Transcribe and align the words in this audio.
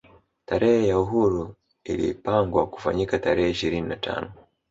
Tarehe 0.45 0.87
ya 0.87 0.99
uhuru 0.99 1.55
ilapangwa 1.83 2.67
kufanyika 2.69 3.19
tarehe 3.19 3.49
ishirini 3.51 3.87
na 3.87 3.95
tano 3.95 4.31